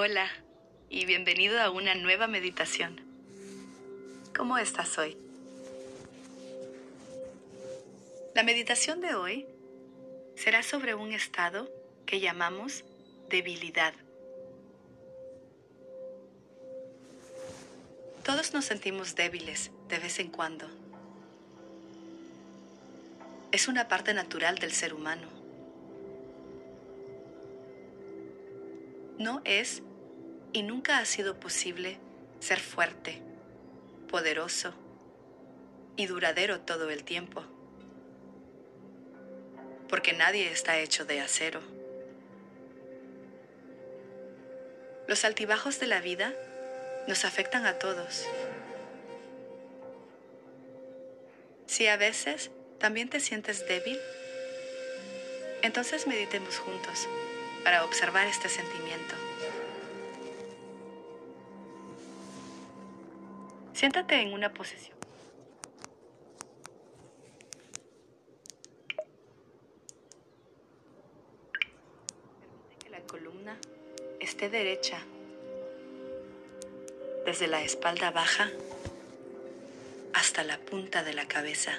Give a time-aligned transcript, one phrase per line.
[0.00, 0.28] Hola
[0.88, 3.00] y bienvenido a una nueva meditación.
[4.36, 5.16] ¿Cómo estás hoy?
[8.32, 9.44] La meditación de hoy
[10.36, 11.68] será sobre un estado
[12.06, 12.84] que llamamos
[13.28, 13.92] debilidad.
[18.22, 20.68] Todos nos sentimos débiles de vez en cuando.
[23.50, 25.37] Es una parte natural del ser humano.
[29.18, 29.82] No es
[30.52, 31.98] y nunca ha sido posible
[32.38, 33.20] ser fuerte,
[34.08, 34.72] poderoso
[35.96, 37.42] y duradero todo el tiempo.
[39.88, 41.60] Porque nadie está hecho de acero.
[45.08, 46.32] Los altibajos de la vida
[47.08, 48.24] nos afectan a todos.
[51.66, 53.98] Si a veces también te sientes débil,
[55.62, 57.08] entonces meditemos juntos
[57.64, 59.14] para observar este sentimiento.
[63.72, 64.98] Siéntate en una posición.
[71.52, 73.56] Permite que la columna
[74.18, 74.98] esté derecha,
[77.24, 78.50] desde la espalda baja
[80.12, 81.78] hasta la punta de la cabeza.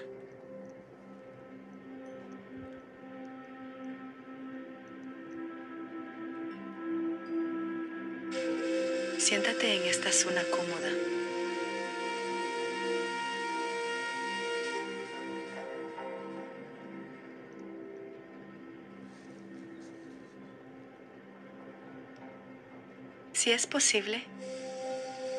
[9.20, 10.90] Siéntate en esta zona cómoda.
[23.34, 24.24] Si es posible,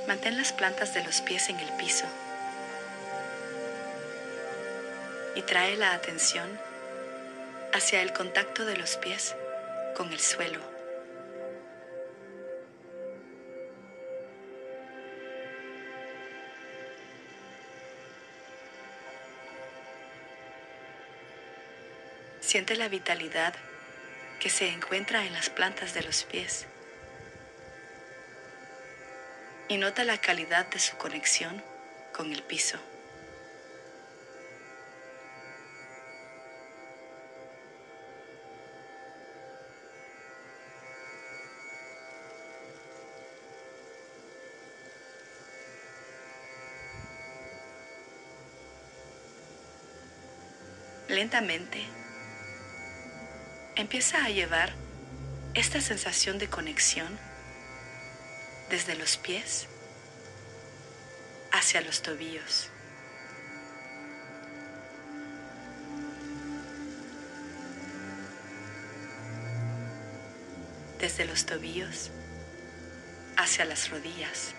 [0.07, 2.05] mantén las plantas de los pies en el piso
[5.35, 6.49] y trae la atención
[7.73, 9.35] hacia el contacto de los pies
[9.97, 10.70] con el suelo.
[22.51, 23.55] Siente la vitalidad
[24.41, 26.67] que se encuentra en las plantas de los pies
[29.69, 31.63] y nota la calidad de su conexión
[32.13, 32.77] con el piso.
[51.07, 52.00] Lentamente,
[53.77, 54.73] empieza a llevar
[55.55, 57.19] esta sensación de conexión
[58.69, 59.67] desde los pies
[61.53, 62.71] hacia los tobillos.
[70.99, 72.11] Desde los tobillos
[73.37, 74.55] hacia las rodillas.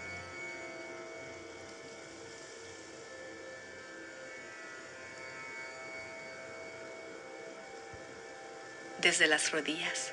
[9.02, 10.12] Desde las rodillas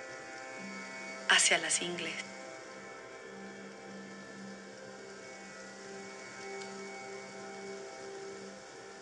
[1.29, 2.15] hacia las ingles.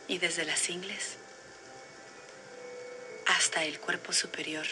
[0.08, 1.16] Y desde las ingles
[3.26, 4.66] hasta el cuerpo superior.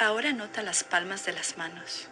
[0.00, 2.06] Ahora nota las palmas de las manos.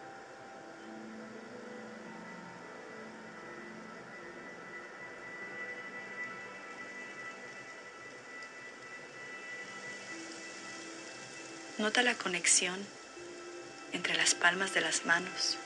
[11.78, 12.84] Nota la conexión
[13.92, 15.56] entre las palmas de las manos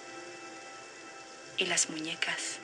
[1.57, 2.59] y las muñecas.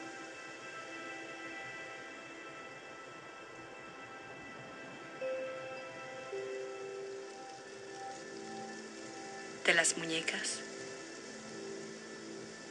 [9.66, 10.60] De las muñecas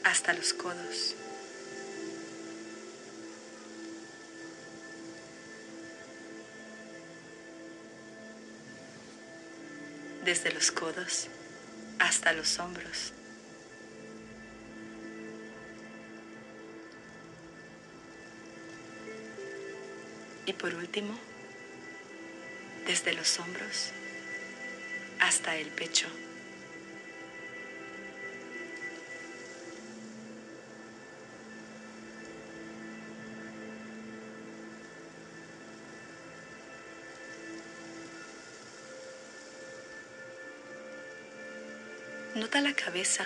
[0.06, 1.15] hasta los codos.
[10.24, 11.27] Desde los codos
[12.00, 13.12] hasta los hombros.
[20.45, 21.19] Y por último,
[22.88, 23.92] desde los hombros
[25.19, 26.07] hasta el pecho.
[42.35, 43.25] Nota la cabeza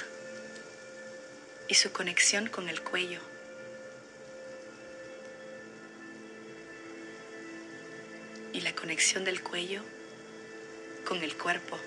[1.67, 3.19] y su conexión con el cuello.
[8.53, 9.81] Y la conexión del cuello
[11.07, 11.79] con el cuerpo.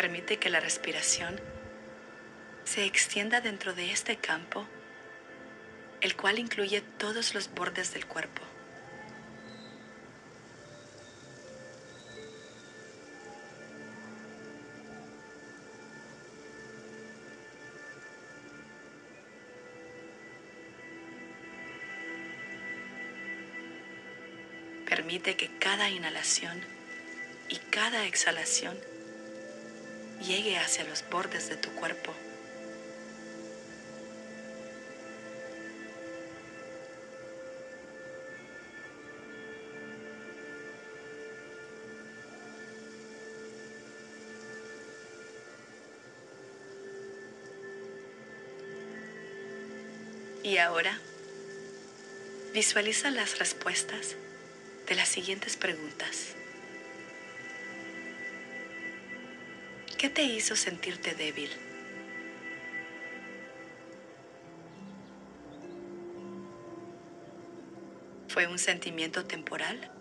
[0.00, 1.38] Permite que la respiración
[2.64, 4.66] se extienda dentro de este campo,
[6.00, 8.40] el cual incluye todos los bordes del cuerpo.
[24.86, 26.58] Permite que cada inhalación
[27.50, 28.78] y cada exhalación
[30.20, 32.12] llegue hacia los bordes de tu cuerpo.
[50.42, 50.98] Y ahora,
[52.52, 54.16] visualiza las respuestas
[54.88, 56.34] de las siguientes preguntas.
[60.00, 61.50] ¿Qué te hizo sentirte débil?
[68.28, 69.92] ¿Fue un sentimiento temporal?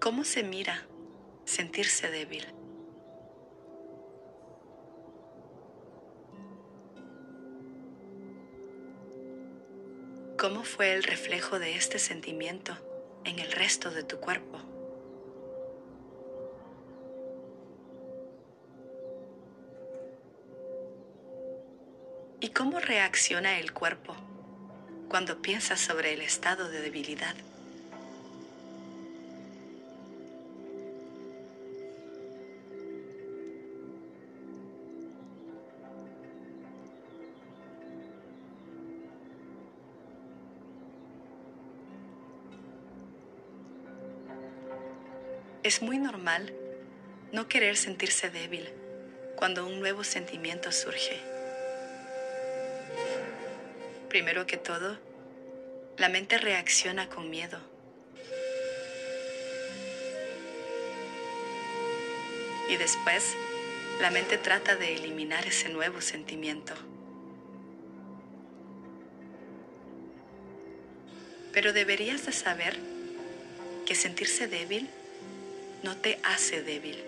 [0.00, 0.86] ¿Cómo se mira
[1.44, 2.46] sentirse débil?
[10.38, 12.78] ¿Cómo fue el reflejo de este sentimiento
[13.24, 14.60] en el resto de tu cuerpo?
[22.38, 24.14] ¿Y cómo reacciona el cuerpo
[25.08, 27.34] cuando piensas sobre el estado de debilidad?
[45.68, 46.54] Es muy normal
[47.30, 48.70] no querer sentirse débil
[49.36, 51.20] cuando un nuevo sentimiento surge.
[54.08, 54.96] Primero que todo,
[55.98, 57.60] la mente reacciona con miedo.
[62.70, 63.34] Y después,
[64.00, 66.72] la mente trata de eliminar ese nuevo sentimiento.
[71.52, 72.74] Pero deberías de saber
[73.84, 74.88] que sentirse débil
[75.82, 77.02] no te hace débil.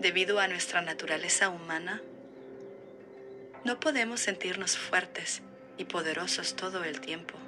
[0.00, 2.02] Debido a nuestra naturaleza humana,
[3.64, 5.42] no podemos sentirnos fuertes
[5.78, 7.38] y poderosos todo el tiempo.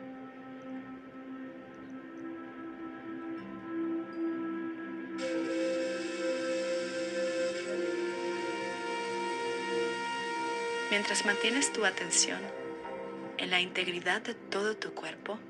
[10.91, 12.41] Mientras mantienes tu atención
[13.39, 15.41] en la integridad de todo tu cuerpo,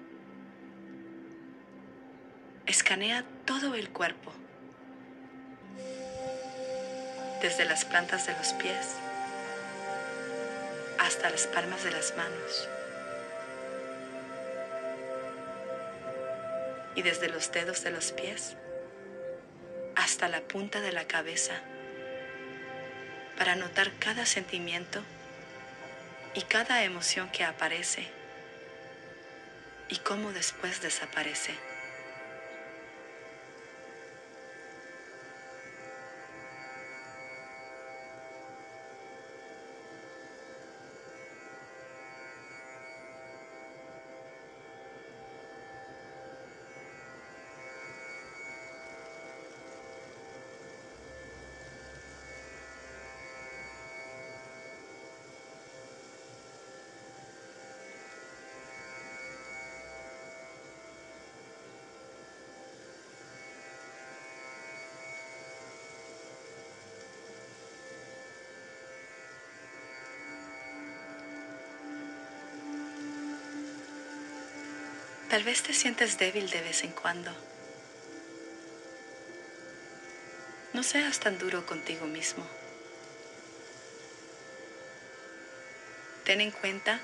[2.67, 4.33] Escanea todo el cuerpo,
[7.43, 8.97] desde las plantas de los pies
[10.99, 12.69] hasta las palmas de las manos.
[16.95, 18.57] Y desde los dedos de los pies
[19.95, 21.61] hasta la punta de la cabeza.
[23.37, 25.03] Para notar cada sentimiento
[26.35, 28.09] y cada emoción que aparece
[29.91, 31.74] y cómo después desaparece.
[75.35, 77.33] Tal vez te sientes débil de vez en cuando.
[80.73, 82.47] No seas tan duro contigo mismo.
[86.23, 87.01] Ten en cuenta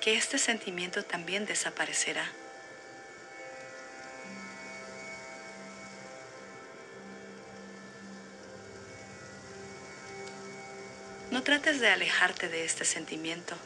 [0.00, 2.24] que este sentimiento también desaparecerá.
[11.30, 13.56] No trates de alejarte de este sentimiento.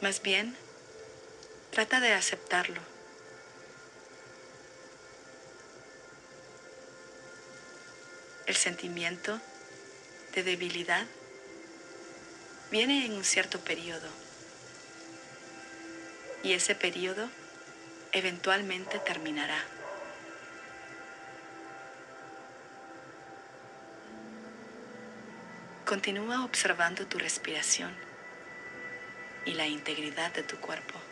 [0.00, 0.56] Más bien,
[1.78, 2.80] trata de aceptarlo.
[8.46, 9.40] El sentimiento
[10.34, 11.06] de debilidad
[12.72, 14.08] viene en un cierto periodo
[16.42, 17.30] y ese periodo
[18.10, 19.62] eventualmente terminará.
[25.84, 27.94] Continúa observando tu respiración
[29.44, 31.07] y la integridad de tu cuerpo.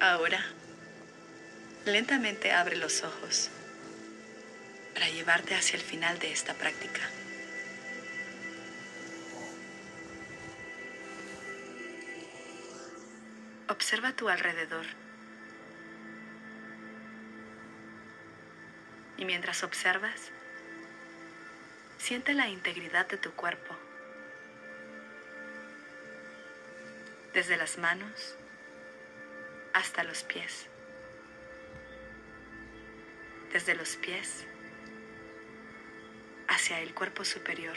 [0.00, 0.40] Ahora,
[1.84, 3.50] lentamente abre los ojos
[4.94, 7.00] para llevarte hacia el final de esta práctica.
[13.68, 14.86] Observa tu alrededor.
[19.16, 20.30] Y mientras observas,
[21.98, 23.74] siente la integridad de tu cuerpo.
[27.34, 28.36] Desde las manos
[29.72, 30.66] hasta los pies.
[33.52, 34.44] Desde los pies
[36.48, 37.76] hacia el cuerpo superior.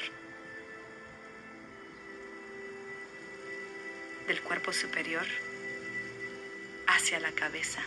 [4.27, 5.25] Del cuerpo superior
[6.87, 7.81] hacia la cabeza.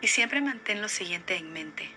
[0.00, 1.90] Y siempre mantén lo siguiente en mente.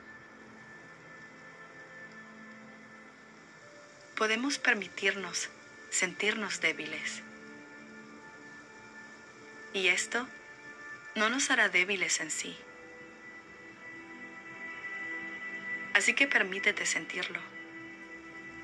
[4.15, 5.49] Podemos permitirnos
[5.89, 7.21] sentirnos débiles.
[9.73, 10.27] Y esto
[11.15, 12.57] no nos hará débiles en sí.
[15.93, 17.39] Así que permítete sentirlo,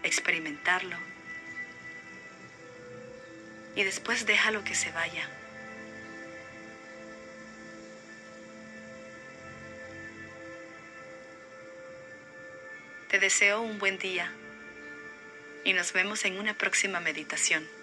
[0.03, 0.98] experimentarlo
[3.77, 5.29] y después déjalo que se vaya.
[13.10, 14.34] Te deseo un buen día
[15.64, 17.76] y nos vemos en una próxima meditación.